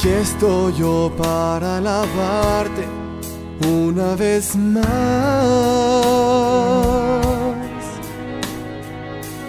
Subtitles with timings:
[0.00, 2.88] Aquí estoy yo para alabarte
[3.68, 4.82] una vez más.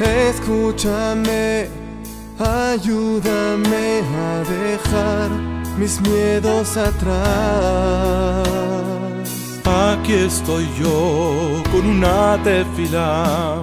[0.00, 1.68] Escúchame,
[2.40, 5.30] ayúdame a dejar
[5.78, 8.48] mis miedos atrás.
[9.64, 13.62] Aquí estoy yo con una tefila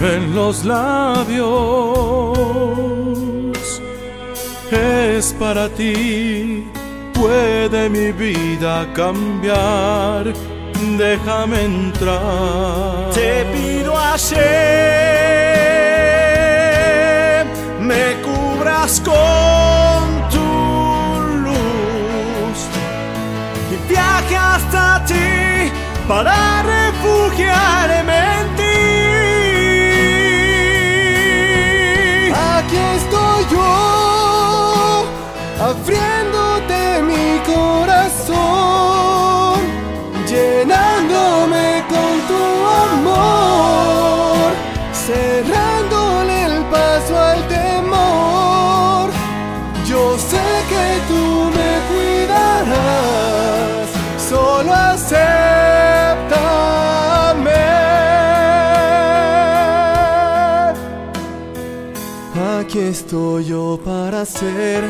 [0.00, 2.32] en los labios.
[4.72, 6.66] Es para ti,
[7.12, 10.32] puede mi vida cambiar.
[10.96, 13.10] Déjame entrar.
[13.12, 14.40] Te pido ayer,
[17.80, 20.40] me cubras con tu
[21.44, 22.66] luz
[23.70, 25.70] y viaje hasta ti
[26.08, 27.41] para refugiarme
[62.72, 64.82] Aquí estoy yo para hacer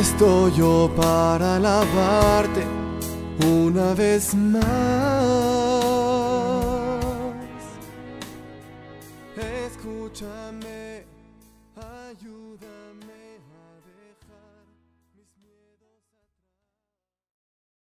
[0.00, 2.64] estoy yo para alabarte
[3.46, 4.64] una vez más.
[9.36, 11.04] Escúchame,
[11.76, 13.23] ayúdame.